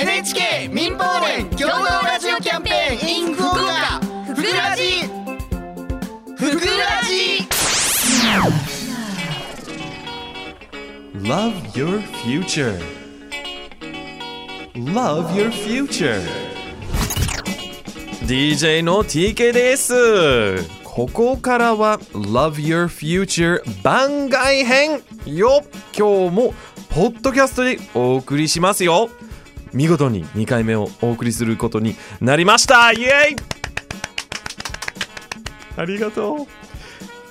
[0.00, 1.68] NHK 民放連共同
[2.06, 4.00] ラジオキャンペーン in 福岡
[4.34, 5.02] ふくらじ
[6.36, 7.46] ふくらじ
[11.20, 12.80] Love your future.
[14.74, 16.22] Love your future.
[18.26, 19.92] DJ の TK です。
[20.82, 25.62] ここからは Love Your Future 番外編よ
[25.96, 26.54] 今日も
[26.88, 29.10] ポッドキャストでお送りしますよ
[29.72, 32.92] 見事に2回目をお送りすることになりました。
[32.92, 33.36] イエイ！
[35.76, 36.46] ありがとう。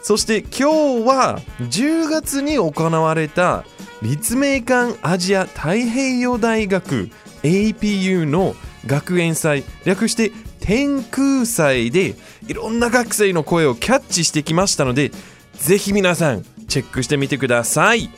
[0.02, 3.64] そして今日は10月に行われた
[4.02, 7.10] 立命館アジア太平洋大学
[7.44, 8.56] APU の
[8.88, 10.32] 学園祭略して
[10.62, 12.16] 天空祭で
[12.48, 15.12] いろんな学生の声をキャッチしてきましたので
[15.54, 18.10] ぜひ皆さんチェックしてみてください。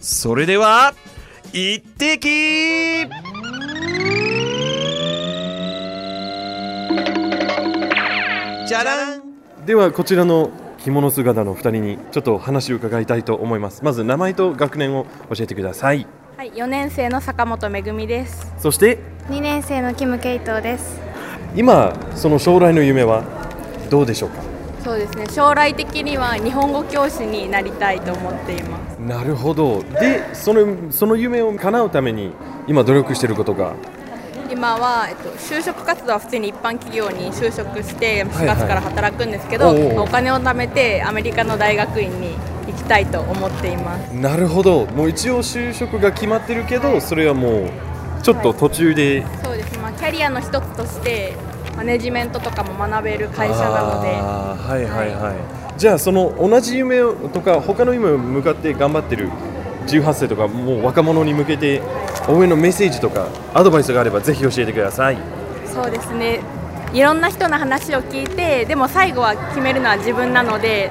[0.00, 0.94] それでは
[1.52, 3.06] 行ってき
[8.66, 9.22] じゃらん
[9.64, 13.84] ではこちらの着物姿の2人にちょっと話を伺いたいと思います。
[13.84, 16.06] まず名前と学年を教えてください。
[16.36, 18.52] はい、4年生の坂本めぐみです。
[18.58, 21.00] そして？2年生のキム・ケイトです。
[21.56, 23.24] 今その将来の夢は？
[23.90, 24.42] どうでしょうか？
[24.84, 28.85] そうですね、将来的には日本語教師になりたいと思っています。
[29.06, 29.82] なるほど。
[29.82, 32.32] でそのその夢を叶うために
[32.66, 33.74] 今努力していることが？
[34.50, 38.46] 今は、えっと、就職活動は普通に一般企業に就職して4はい。
[38.56, 40.00] 月から働くんですけど、おうおう。
[40.02, 44.14] お金を貯めてアメリカの大学院に行きたいと思っています。
[44.14, 44.86] なるほど。
[44.86, 47.70] もう一応就職が決まってるけどそれはもう
[48.22, 51.34] ちょっと途中で、そうです、まあ、キャリアの一つとして
[51.76, 54.10] マネジメントとかも学べる会社なので。
[54.14, 55.10] あーはいはい。
[55.14, 55.36] はい、
[55.76, 59.30] じゃあその同じ夢をとか他の夢を向かって頑張ってる
[59.86, 61.82] 18歳とかもう若者に向けて
[62.28, 65.18] 応援のメッセージとかアドバイスがあればぜひ教えてください。
[65.66, 66.40] そうですね。
[66.92, 70.90] いろんな人の話を聞いてでも最後は決めるのは自分なので、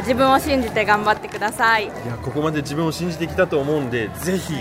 [0.00, 1.84] 自分を信じて頑張ってください。
[1.84, 4.54] いやここまで自分を信じてきたと思うんでぜひ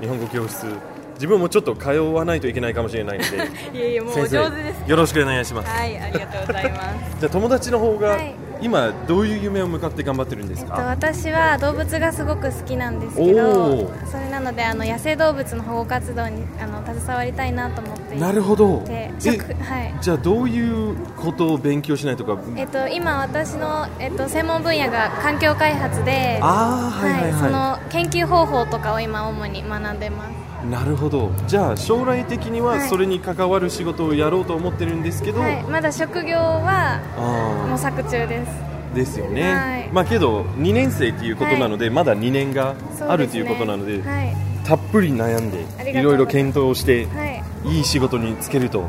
[0.00, 0.66] 日本語教室。
[1.14, 3.36] 自分もちょっと通わないといけないかもしれないので
[3.72, 4.80] いえいえもう先上手です。
[4.84, 7.16] 生よろしくお願いします、はいありがとうございます。
[7.18, 18.78] じゃあ友達の方がはい今どういう夢を向かって頑張ってるんですえっとか、私は動物がすごく好きなんですけおどーそれなのであの野生動物の保護活動にあの携わりたいなと思っていなるほど。
[18.80, 19.94] てえ食はい。
[20.00, 22.38] じゃあどういうことを勉強しないとか？
[22.56, 30.46] えっと、今私の、えっと、専門分野が環境開発でああはいはいはい、その研究方法とかを今主に学んでます。
[30.70, 31.30] なるほど。
[31.46, 32.88] じゃあ将来的にははい。
[32.88, 38.50] それに関わる仕事をやろうと思ってるんですけど、はい、まだ職業はあ模索中です。
[38.92, 39.88] あですよね、はい。
[39.92, 42.74] まあけど2年生っていうことなので、まだ2年が
[43.06, 47.26] あるということなのではい、たっぷり悩んでいろいろ検討して、は
[47.66, 48.88] い、いい仕事につけると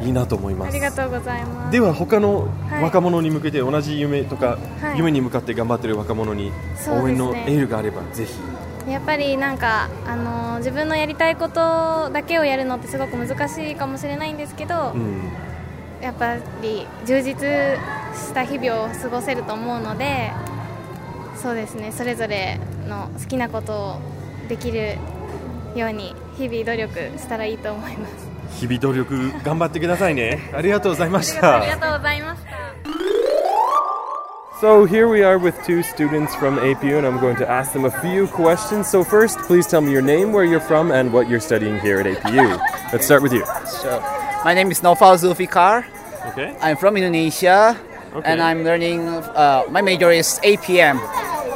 [0.00, 0.68] いいなと思います。
[0.68, 1.72] ありがとうございます。
[1.72, 2.84] では他のはい。
[2.84, 4.98] 若者に向けて同じ夢とか、はい。
[4.98, 6.52] 夢に向かって頑張ってる若者に
[6.88, 8.32] 応援のエールがあればぜひ。
[8.88, 15.32] やっぱりなんか、あのー自分のやりたいことだけをやるのってすごく難しいかもしれないんですけど、うん
[16.02, 17.36] やっぱり充実
[18.14, 20.32] した日々を過ごせると思うので
[21.36, 22.58] そうですねそれぞれ
[22.88, 24.00] の好きなことを
[24.48, 24.96] できる
[25.76, 32.52] ように日々努力したらいいと思います日々努力頑張ってくださいねありがとうございましありたがとうございました
[34.60, 37.84] So here we are with two students from APU, and I'm going to ask them
[37.84, 38.88] a few questions.
[38.88, 41.98] So first, please tell me your name, where you're from, and what you're studying here
[41.98, 42.60] at APU.
[42.92, 43.44] Let's start with you.
[43.82, 44.21] Sure.
[44.44, 45.84] My name is Nofal Zulfikar.
[46.32, 46.54] Okay.
[46.60, 47.76] I'm from Indonesia,
[48.14, 48.26] Okay.
[48.26, 49.06] and I'm learning.
[49.08, 50.98] Uh, my major is APM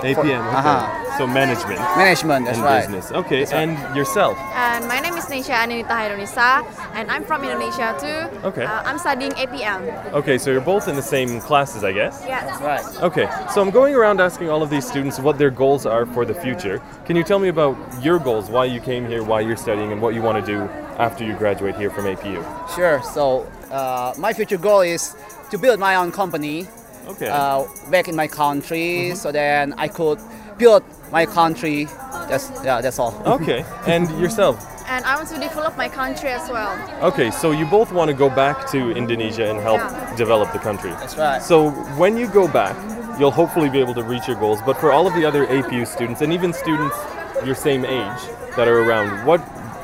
[0.02, 0.22] APM.
[0.22, 0.34] Okay.
[0.34, 0.82] Uh-huh.
[1.18, 2.44] So management management.
[2.44, 2.80] That's and right.
[2.80, 3.10] business.
[3.12, 3.40] Okay.
[3.40, 3.68] That's right.
[3.68, 4.36] And yourself.
[4.54, 8.46] And my name is Nesha Anita Hairunisa, and I'm from Indonesia too.
[8.48, 8.64] Okay.
[8.64, 10.12] Uh, I'm studying APM.
[10.12, 10.36] Okay.
[10.36, 12.22] So you're both in the same classes, I guess.
[12.26, 13.02] Yeah, that's Right.
[13.02, 16.24] Okay, so I'm going around asking all of these students what their goals are for
[16.24, 16.82] the future.
[17.04, 20.02] Can you tell me about your goals, why you came here, why you're studying, and
[20.02, 20.62] what you want to do
[20.98, 22.42] after you graduate here from APU?
[22.74, 23.00] Sure.
[23.02, 25.14] So uh, my future goal is
[25.50, 26.66] to build my own company
[27.08, 27.28] Okay.
[27.28, 30.18] uh, back in my country, so then I could
[30.58, 31.84] build my country.
[32.28, 32.80] That's yeah.
[32.80, 33.14] That's all.
[33.40, 34.56] okay, and yourself?
[34.88, 36.72] And I want to develop my country as well.
[37.02, 40.14] Okay, so you both want to go back to Indonesia and help Yeah.
[40.16, 40.90] develop the country.
[40.90, 41.42] That's right.
[41.42, 42.76] So when you go back,
[43.18, 44.60] you'll hopefully be able to reach your goals.
[44.62, 46.96] But for all of the other APU students and even students
[47.44, 48.20] your same age
[48.56, 49.40] that are around, what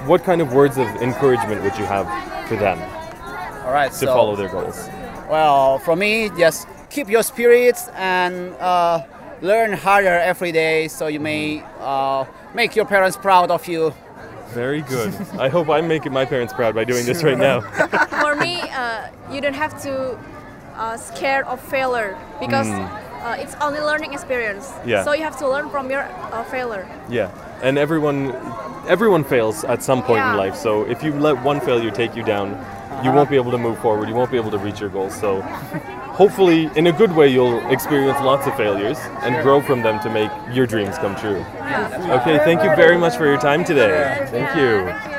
[0.06, 2.06] what kind of words of encouragement would you have
[2.48, 2.78] for them
[3.64, 3.90] all right.
[3.90, 4.88] to so, follow their goals?
[5.28, 9.02] Well, for me, just keep your spirits and uh,
[9.42, 12.24] learn harder every day so you may uh,
[12.54, 13.92] make your parents proud of you.
[14.54, 15.12] Very good.
[15.38, 17.60] I hope I'm making my parents proud by doing this right now.
[18.22, 20.18] For me, uh, you don't have to
[20.76, 24.70] uh, scared of failure because uh, it's only learning experience.
[24.86, 25.04] Yeah.
[25.04, 26.86] So you have to learn from your uh, failure.
[27.08, 27.30] yeah,
[27.62, 28.34] and everyone
[28.88, 30.36] everyone fails at some point in Yeah.
[30.44, 30.56] life.
[30.56, 32.48] So if you let one failure take you down,
[33.04, 34.08] you won't be able to move forward.
[34.08, 35.14] You won't be able to reach your goals.
[35.18, 35.40] So
[36.14, 40.10] hopefully, in a good way, you'll experience lots of failures and grow from them to
[40.10, 41.44] make your dreams come true.
[42.20, 44.26] Okay, thank you very much for your time today.
[44.30, 45.12] Thank you.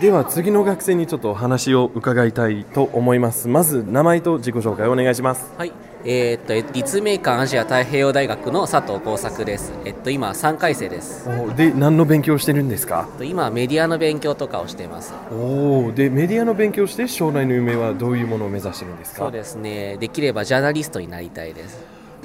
[0.00, 3.48] では次の学生にちょっとお話を伺いたいと思います。
[3.48, 5.54] まず名前と自己紹介をお願いします。
[5.56, 5.72] はい、
[6.06, 9.72] えーっとえ立命館アジア太平洋大学の佐藤耕作です。
[9.86, 11.26] えっと今3回生です。
[11.30, 13.08] おで何の勉強をしてるんですか？
[13.12, 15.14] えっと今メディアの勉強とかをしています。
[15.32, 19.18] おおでメディアの勉強をして将来の夢はどういうものを目指してるんですか？
[19.22, 19.96] そうですね。
[19.96, 21.82] できればジャーナリストになりたいです。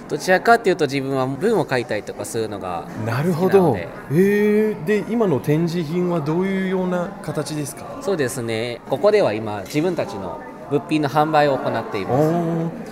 [0.09, 7.99] どちらかというと自分は文を書いたりとかするのがなるほど好きなのでえー、で今の展示品はどういうような形ですか？
[8.01, 8.81] そうですね。
[8.89, 12.23] ここでは今自分たちの物品の販売を行っていおます。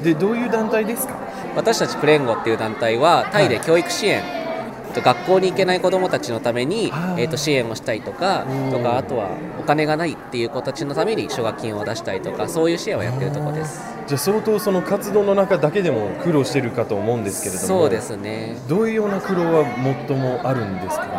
[0.02, 0.04] ー。
[0.04, 1.16] でどういう団体ですか？
[1.56, 8.72] 私たちプレンゴっていう団体はタイで教育支援、えっと学校に行けない子どもたちのためにえっと支援をしたりとかうん。
[8.72, 9.30] とかあとは
[9.60, 13.82] お金がないっていう子たちのために奨学金を出したりとかそういう支援をやってるところです。
[14.08, 17.68] じゃあ相当その活動の中だけでも苦労してるかと思うんですけれども。
[17.68, 18.58] そうですね。
[18.70, 19.66] どういうような苦労は
[20.08, 21.12] 最もあるんですかね？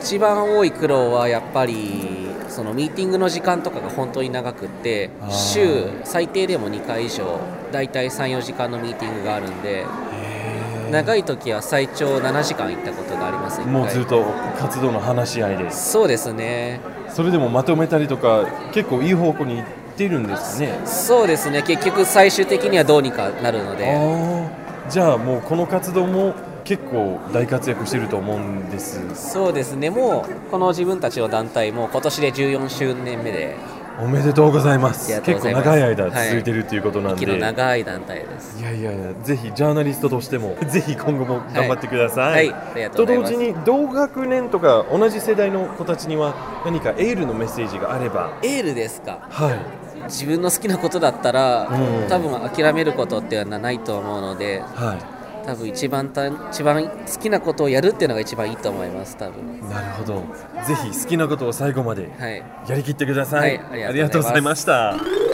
[0.00, 2.23] 一番多い苦労はやっぱり
[2.54, 7.40] そのミーティングの時間とかが本当に長くって週最低でも2回以上
[7.72, 9.84] だいたい34時間のミーティングがあるんで
[10.92, 14.22] 長い時は最長7時間行ったことがありますもうずっと
[14.56, 15.68] 活動の話し合いで。
[15.72, 16.78] すそうですね。
[17.08, 19.66] それでもまとめたりとか結構いい方向に行っ
[19.96, 20.86] てるんですかね？
[20.86, 21.62] そうですね。
[21.62, 23.98] 結局最終的にはどうにかなるので。
[24.88, 26.34] じゃあもうこの活動も
[26.64, 29.00] 結構大活躍してると思うんです。
[29.14, 29.90] そうですね。
[29.90, 33.56] もうこの自分たちの団体も今年で14周年目で。
[33.96, 35.20] おめでとうございます。
[35.22, 38.58] 結構長い間続いてるっていうことなんで、息の長い団体です。
[38.58, 42.82] いやいやいやぜひジャーナリストとしてもぜひ今後も頑張ってください、はい。
[42.82, 42.90] はい。
[42.90, 43.32] といます。
[43.32, 46.34] 同時に同学年とか同じ世代の子たちには
[46.64, 48.36] 何かエールのメッセージがあれば。
[48.42, 49.28] エールですか？
[49.30, 49.58] はい。
[50.06, 52.08] 自分の好きなことだったら、うん。
[52.08, 54.98] 多分諦めることっていうのはないと思うのでは
[55.46, 60.14] 多分一番た一番好きなことをやるっていうのが一番いいと思います多分いなるほど
[60.66, 65.24] ぜひ好きなことを最後まではいやりきってください、はいありがとうございますありがとうございました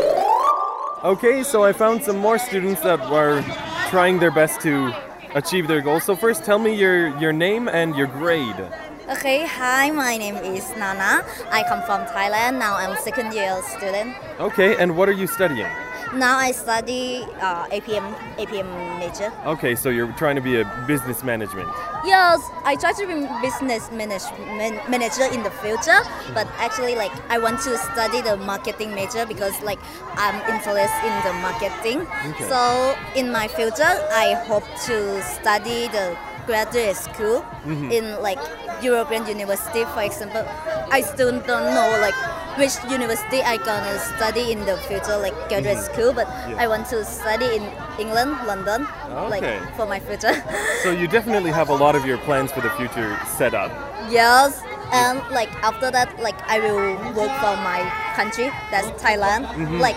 [1.03, 3.43] Okay, so I found some more students that were
[3.89, 4.93] trying their best to
[5.35, 6.05] achieve their goals.
[6.05, 8.61] So first tell me your your name and your grade.
[9.09, 11.25] Okay, hi, my name is Nana.
[11.51, 12.59] I come from Thailand.
[12.59, 14.15] Now I'm second year student.
[14.39, 15.73] Okay, and what are you studying?
[16.15, 18.67] Now I study uh, APM APM
[18.99, 19.33] major.
[19.47, 21.69] Okay, so you're trying to be a business management.
[22.05, 26.01] Yes, I try to be business management manager in the future,
[26.35, 29.79] but actually like I want to study the marketing major because like
[30.17, 32.07] I'm interested in the marketing.
[32.35, 32.49] Okay.
[32.49, 36.17] So in my future, I hope to study the
[36.47, 38.39] graduate school in like
[38.83, 40.43] European university, for example.
[40.91, 42.17] I still don't know like
[42.61, 45.95] which university I gonna study in the future, like graduate mm-hmm.
[45.95, 46.29] school, but
[46.61, 47.65] I want to study in
[47.99, 48.87] England, London,
[49.33, 50.37] like for my future.
[50.85, 53.73] So you definitely have a lot of your plans for the future set up.
[54.11, 54.61] Yes,
[54.93, 57.81] and like after that, like I will work for my
[58.15, 59.47] country, that's Thailand.
[59.47, 59.81] Mm-hmm.
[59.81, 59.97] Like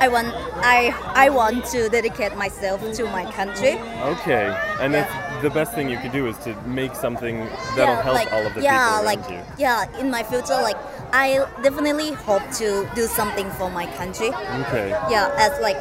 [0.00, 0.28] I want,
[0.62, 3.74] I I want to dedicate myself to my country.
[4.14, 5.23] Okay, and Yeah.
[5.44, 7.36] The best thing you can do is to make something
[7.76, 9.40] that'll help like all of the yeah, people around like you.
[9.58, 10.76] yeah, in my future, like
[11.12, 14.28] I definitely hope to do something for my country.
[14.64, 14.88] Okay.
[15.12, 15.76] Yeah, as like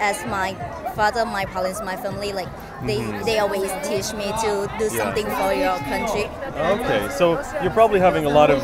[0.00, 0.54] as my
[0.94, 2.48] father, my parents, my family, like
[2.86, 3.24] they mm-hmm.
[3.24, 5.00] they always teach me to do Yeah.
[5.02, 6.26] something for your country.
[6.76, 8.62] Okay, so you're probably having a lot of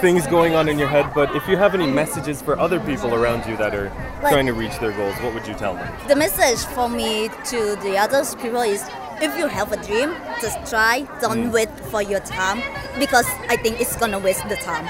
[0.00, 3.14] things going on in your head, but if you have any messages for other people
[3.14, 3.90] around you that are
[4.22, 5.88] Like- trying to reach their goals, what would you tell them?
[6.06, 8.84] The message for me to the other people is
[9.20, 11.06] if you have a dream, just try.
[11.20, 12.62] Don't wait for your time
[12.98, 14.86] because I think it's gonna waste the time.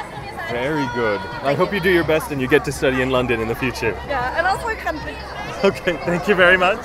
[0.50, 1.20] Very good.
[1.42, 3.54] I hope you do your best and you get to study in London in the
[3.54, 3.94] future.
[4.08, 5.14] Yeah, and also country.
[5.64, 6.78] Okay, thank you very much.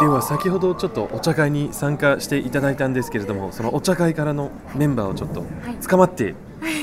[0.00, 5.44] では先ほどちょっとお茶会に参加していただいたんですけれどもそのお茶会からのメンバーをちょっと
[5.86, 6.34] 捕まって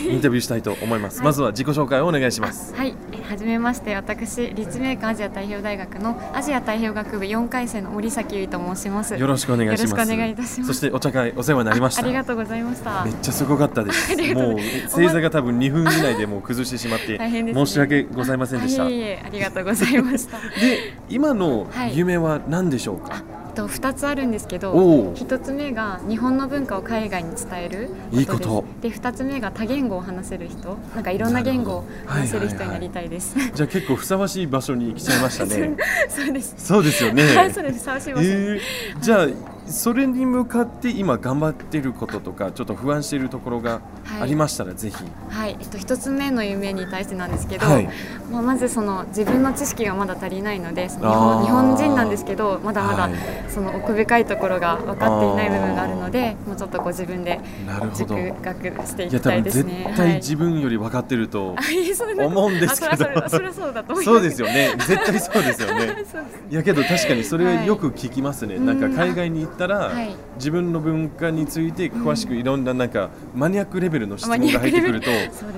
[0.09, 2.73] インタビューしたいと思います、まずは自己紹介をお願いします。
[2.75, 9.15] はい、えはじめまして私立命館アジア太平洋大学のアジア太平洋学部4回生の森崎優衣と申します。
[9.15, 9.81] よろしくお願いします。
[9.91, 10.67] よろしくお願いいたします。
[10.67, 12.03] そしてお茶会お世話になりました。
[12.03, 13.05] ありがとうございました。
[13.05, 14.15] めっちゃすごかったです。
[14.33, 17.53] もう正座が多分2分以内でもう崩してしまって 大ね。
[17.53, 20.37] 申し訳ございませんでした、あいえいえありがとうございました。
[20.37, 21.97] で今のはい。
[21.97, 23.23] 夢は何でしょうか、
[23.57, 25.13] と2つあるんですけどおう。
[25.15, 28.65] 1つ目が日本の文化を海外に伝えるいいこと。
[28.81, 30.77] ですで2つ目が多言語を話せる人。
[30.93, 35.75] なんかいろんな言語を話せる人になりたいです、じゃあ結構ふさわしい場所に来ちゃいましたね。
[36.07, 36.55] そうです。
[36.57, 37.35] そうですよね。
[37.35, 37.79] はいそうです。
[37.79, 38.23] ふさわしい場所。
[38.23, 38.59] に、えー
[39.01, 39.27] じゃあ
[39.67, 43.81] それに向かって今頑張ってることとかちょっと不安しているところが
[44.19, 44.95] ありましたら、ぜひ。
[45.29, 47.89] はい、えっと、一つ目の夢に対してなんですけど、はい。
[48.31, 53.13] まあ、まずその自分の知識がまだ足りないのでその日本日本人なんですけどまだまだはい。
[53.49, 58.15] その奥深いところが分かっていない部分があるのでもうちょっとこう自分でなるほど。
[58.15, 59.93] 熟学していきた多分絶いですね。
[59.95, 61.55] 対自分より分かってると
[62.19, 63.23] 思うんですけど。
[63.25, 64.13] あそれはそうだと思います。
[64.13, 64.75] そうですよね。
[64.77, 65.87] 絶対そうですよね。
[66.49, 70.15] いやけど確かにそれはよく聞きますね、はいなんか海外に行ったら、はい。
[70.37, 75.51] 自分の文化について詳しくいろんななんかマニアックレベルの質マ問が入ってくるとそうですね。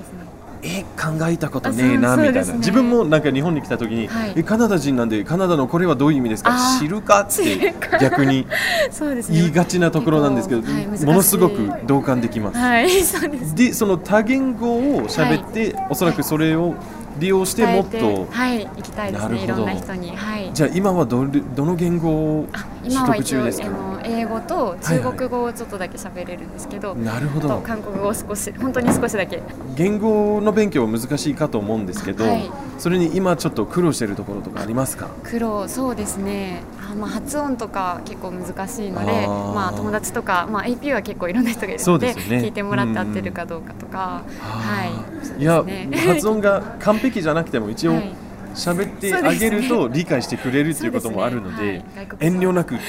[0.62, 4.32] え考えたことねえなみたいな、ね自分もなんか日本に来た時に、はい。
[4.36, 6.54] えカナダ人なんでカナダのこれはどういう意味ですか？
[6.78, 7.20] 知るか？
[7.20, 8.46] って逆に
[8.90, 9.38] そうですね。
[9.38, 13.54] 言いがちなところなんですけど、はいものすごく同感できます、はいそうです。
[13.54, 16.74] でその多言語を喋って、おそらくそれを
[17.20, 20.16] 利用してもっと、てはい行きたいですねいろんな人に。
[20.16, 20.50] はい。
[20.52, 22.08] じゃあ今はどれどの言語
[22.40, 22.48] を
[22.82, 23.68] 取得中ですか？
[24.02, 27.60] 英語と中国語をちょっとだけ喋れるんですけど、なるほど。
[27.60, 29.42] 韓国語を少し本当に少しだけ。
[29.76, 32.50] 言語の勉強は難しいかと思うんですけど、はい。
[32.78, 35.08] それに今ちょっと苦労しているところとかありますか？
[35.22, 36.62] 苦労そうですね。
[36.78, 42.14] あ、まあ、発音とか結構難しいのでまあ、友達とか、まあ、AP は結構いろんな人がいるそのでね。
[42.14, 44.90] 聞いてもらって合ってるかどうかとか、はい。
[44.90, 48.14] そうですいや、ね発音が完璧じゃなくても一応はい。
[48.54, 51.84] 喋ってあげると理解してくれるっていうこともあるのでね。
[51.94, 52.08] はい。
[52.20, 52.80] 遠慮なくたっ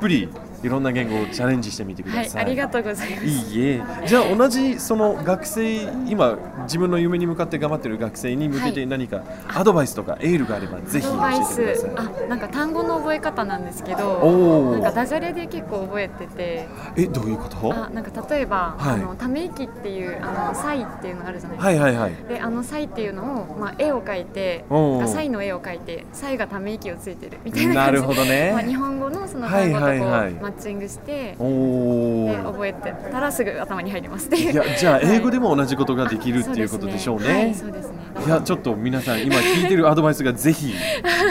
[0.00, 0.28] ぷり
[0.62, 2.44] いろんな言語をチャレンジしてみてくだはい、さい。
[2.44, 3.24] ありがとうございます。
[3.26, 3.82] いいえ。
[4.06, 11.90] じゃあ同じその学生今自分の夢に向かって頑張ってる学生に向けて何かアドバイスとかエールがあればぜひ教えてくだスさい。
[11.96, 16.68] あなんか単語の覚え方なんですけどなんかダジャレで結構覚えてて。
[16.96, 17.72] えどういうこと？
[17.72, 18.94] あなんか例えば、はい。
[18.94, 22.14] あのため息っていうあのサイっていうのがあるじゃないですか、はいはいはい。
[22.28, 24.64] であのサイっていうのを、まあ、絵を描いて
[25.06, 28.00] サイの絵を描いてサイがため息をついてるみたいなな感じ。
[28.00, 28.50] るほどね。
[28.52, 30.32] まあ、日本語のその単語とこう、はいはいはい。
[30.34, 37.32] マッチングして覚えてたらすぐ頭に入りますっていういやじゃあ英語でもも同じことができるっていうことでしょうね。
[37.32, 40.74] はいそうですねいやちょっと皆さん今聞いてるアドバイスがぜひ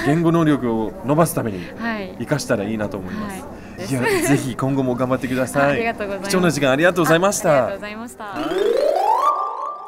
[0.06, 3.42] 言語能力を伸ばすためにはい生かしたらいいなと思います。
[3.42, 3.60] はい
[3.90, 5.72] い、やぜひ今後も頑張ってください。
[5.72, 7.82] ありがとうございます貴重な時間ありがとうございましたあありがとうご。
[7.82, 8.36] ざいました。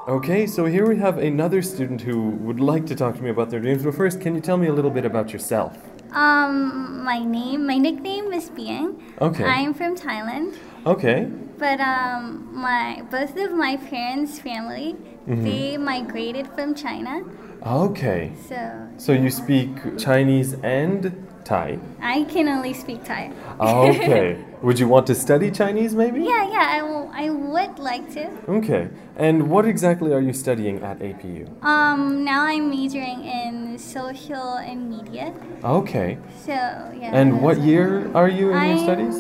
[0.08, 3.52] Okay, so here we have another student who would like to talk to me about
[3.52, 3.84] their dreams.
[3.84, 5.78] But first, can you tell me a little bit about yourself?
[6.14, 9.00] Um, my name, my nickname is Biang.
[9.22, 9.46] Okay.
[9.46, 11.28] I'm from Thailand, Okay.
[11.58, 14.96] but um, my both of my parents' family
[15.28, 15.44] Mhm.
[15.44, 17.22] they migrated from China,
[17.66, 18.32] Okay.
[18.50, 18.58] so
[18.98, 21.80] So you speak Chinese and Thai.
[22.02, 23.32] I can only speak Thai.
[23.60, 24.44] Okay.
[24.62, 26.24] would you want to study Chinese maybe?
[26.24, 27.10] yeah, yeah, I will.
[27.14, 28.30] I would like to.
[28.48, 28.90] Okay.
[29.16, 31.48] And what exactly are you studying at APU?
[31.64, 35.34] Um, now I'm majoring in social and media.
[35.64, 36.18] Okay.
[36.46, 37.12] So yeah.
[37.14, 39.16] And what year are you in your I'm studies?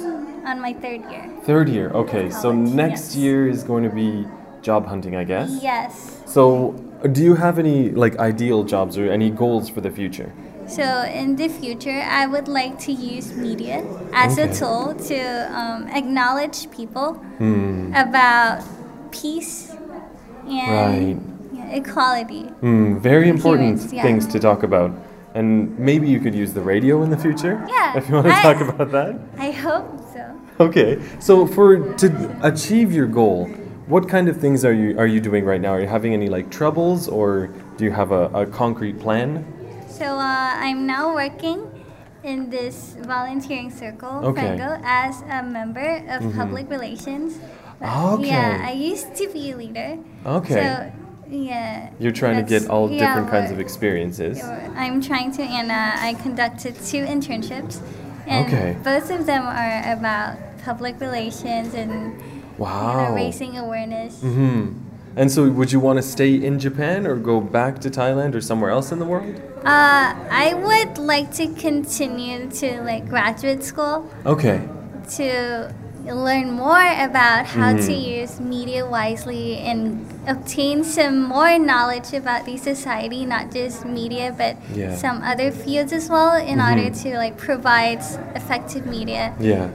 [0.45, 1.29] On my third year.
[1.43, 1.89] Third year.
[1.91, 2.29] Okay.
[2.29, 3.15] So next yes.
[3.15, 4.25] year is going to be
[4.61, 5.59] job hunting, I guess.
[5.61, 6.21] Yes.
[6.25, 6.71] So,
[7.11, 10.31] do you have any like ideal jobs or any goals for the future?
[10.75, 14.49] So in the future, I would like to use media as Okay.
[14.49, 15.19] a tool to
[15.59, 17.91] um, acknowledge people Hmm.
[17.93, 18.63] about
[19.11, 19.75] peace
[20.47, 21.17] and Right.
[21.75, 22.43] equality.
[22.63, 22.99] Hmm.
[22.99, 24.03] Very important Humans, yeah.
[24.03, 24.91] things to talk about.
[25.35, 27.55] And maybe you could use the radio in the future.
[27.67, 29.15] Yeah, If you want to I- talk about that.
[29.37, 30.23] I hope so.
[30.67, 30.99] Okay.
[31.19, 31.67] So for
[32.03, 32.07] to
[32.43, 33.49] achieve your goal,
[33.87, 35.71] what kind of things are you are you doing right now?
[35.75, 39.43] Are you having any like troubles or do you have a, a concrete plan?
[40.01, 41.61] So uh, I'm now working
[42.23, 44.57] in this volunteering circle, Okay.
[44.57, 46.33] Fango, as a member of Mhm.
[46.41, 47.37] public relations.
[47.77, 48.25] Okay.
[48.33, 50.01] Yeah, I used to be a leader.
[50.25, 50.57] Okay.
[50.57, 50.89] So
[51.29, 51.93] yeah.
[51.99, 54.41] You're trying to get all yeah, different kinds of experiences.
[54.73, 57.77] I'm trying to, and uh, I conducted two internships,
[58.25, 58.77] and Okay.
[58.81, 62.17] both of them are about public relations and
[62.57, 64.17] you know, raising awareness.
[64.25, 64.81] hmm
[65.15, 68.41] And so, would you want to stay in Japan or go back to Thailand or
[68.41, 69.35] somewhere else in the world?
[69.65, 74.61] Uh, I would like to continue to like graduate school Okay.
[75.17, 75.73] to
[76.05, 78.21] learn more about how to Mhm.
[78.21, 84.55] use media wisely and obtain some more knowledge about the society, not just media, but
[84.73, 84.95] Yeah.
[84.95, 87.03] some other fields as well, in order Mhm.
[87.03, 87.99] to like provide
[88.33, 89.33] effective media.
[89.39, 89.67] Yeah.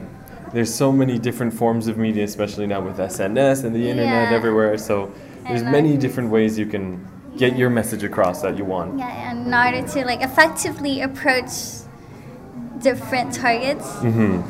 [0.53, 4.35] There's so many different forms of media, especially now with SNS and the internet Yeah.
[4.35, 4.77] everywhere.
[4.77, 5.09] So
[5.47, 7.05] there's And, many like- different ways you can
[7.37, 8.97] get your message across that you want.
[8.97, 11.51] Yeah, and in order to like effectively approach
[12.81, 13.87] different targets.
[13.99, 14.41] Hmm.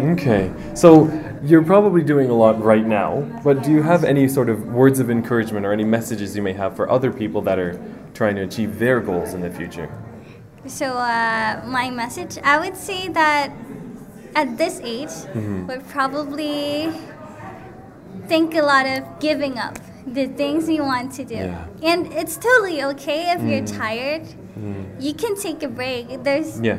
[0.00, 1.10] Okay, so
[1.42, 5.00] you're probably doing a lot right now, but do you have any sort of words
[5.00, 7.80] of encouragement or any messages you may have for other people that are
[8.14, 9.88] trying to achieve their goals in the future?
[10.66, 13.50] So, uh, my message I would say that
[14.36, 15.10] at this age,
[15.66, 16.92] would probably
[18.26, 19.78] think a lot of giving up
[20.14, 21.34] the things you want to do.
[21.34, 21.66] Yeah.
[21.82, 23.78] And it's totally okay if you're mm.
[23.78, 24.22] tired.
[24.58, 25.00] Mm.
[25.00, 26.24] You can take a break.
[26.24, 26.78] There's Yeah,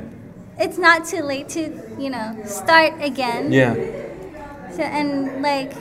[0.58, 1.62] it's not too late to,
[1.98, 3.52] you know, start again.
[3.52, 3.74] yeah,
[4.72, 5.74] So and like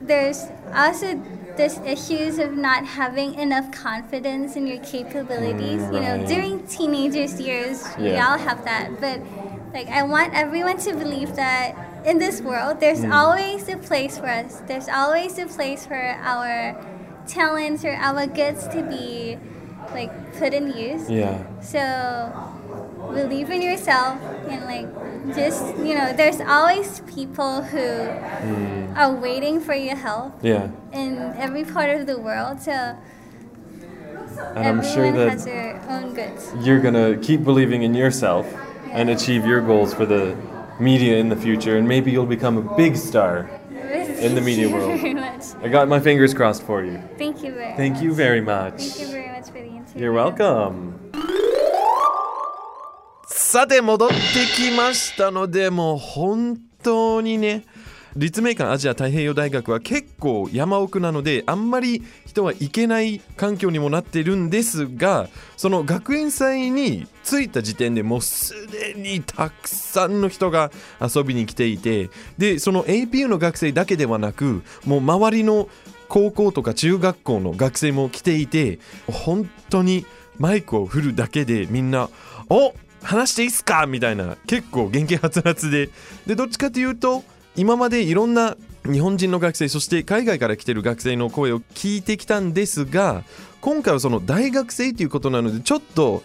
[0.00, 1.20] there's also
[1.56, 5.82] this issues of not having enough confidence in your capabilities.
[5.82, 9.00] Mm, you know, during teenagers years we all have that.
[9.00, 9.20] But
[9.74, 13.12] like I want everyone to believe that in this world there's Mm.
[13.12, 14.62] always a place for us.
[14.66, 16.76] There's always a place for our
[17.26, 19.36] talents or our goods to be
[19.92, 21.08] like put in use.
[21.10, 21.38] yeah.
[21.60, 21.82] So
[23.12, 24.86] believe in yourself and like
[25.34, 27.88] just you know, there's always people who
[28.96, 32.60] are waiting for your help Yeah, in every part of the world.
[32.60, 32.72] So
[34.54, 36.52] and I'm sure everyone has that their own goods.
[36.60, 38.46] you're gonna keep believing in yourself
[38.92, 40.36] and achieve your goals for the
[40.79, 43.49] media in the future, and maybe you'll become a big star.
[44.19, 45.01] In the media Thank you world.
[45.01, 45.43] very much.
[45.63, 46.99] I got my fingers crossed for you.
[47.17, 48.81] Thank you very Thank you very much.
[48.81, 50.01] Thank you very much for the interview.
[50.01, 50.93] You're welcome.
[53.27, 54.15] さて戻って
[54.55, 57.65] きましたのでもう本当にね
[58.18, 75.68] 立命館アジア太平洋大学は結構山奥なのであんまり人は行けない環境にもなってるんですがその学園祭に着いた時点でもうすでにたくさんの人が遊びに来ていてでその APU の学生だけではなくもう周りの
[76.08, 80.04] 高校とか中学校の学生も来ていて本当に
[80.38, 82.10] マイクを振るだけでみんな
[82.50, 85.90] 「お話していいっすか?」みたいな結構元気はつらつで
[86.26, 87.22] でどっちかというと
[87.58, 93.24] 今までいろんな日本人の学生そして海外から来てる学生の声を聞いてきたんですが
[93.60, 96.22] 今回はその大学生ということなのでちょっと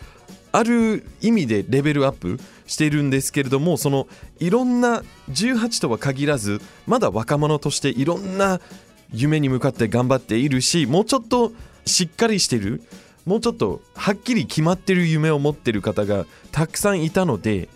[0.51, 4.07] ある意味でレベルアップしているんですけれどもその
[4.39, 8.61] いろんな18とは限らずまだ若者としていろんな
[9.11, 11.51] 夢に向かって頑張っているしもうちょっと
[11.87, 12.83] しっかりしてる
[13.25, 17.69] もうちょっとはっきり決まってる夢を持ってる方がたくさんいたので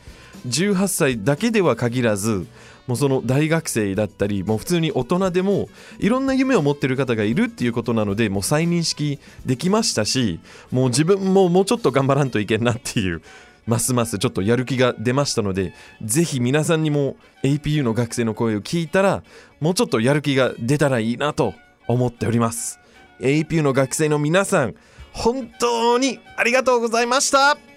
[0.45, 2.45] 18歳だけでは限らず
[2.88, 5.69] もうその大学生だったりもう普通に大人でも
[6.00, 10.39] いろんな夢を持ってる方がいるっていうことなのでもう再認識できましたし
[10.71, 13.21] もう自分ももうちょっと頑張らんといけんなっていう
[13.65, 19.23] ますますちょっとやる気が出ましたのでぜひ皆さんにも APU の学生の声を聞いたら
[19.60, 21.54] もうちょっとやる気が出たらいいなと
[21.88, 22.80] 思っております。
[23.19, 24.76] APU の学生の皆さん
[25.12, 27.58] 本当にありがとうございました「